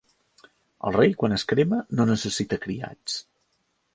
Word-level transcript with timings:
El 0.89 0.95
rei, 0.95 1.13
quan 1.23 1.35
es 1.35 1.43
crema, 1.51 1.83
no 1.99 2.07
necessita 2.11 2.61
criats. 2.65 3.21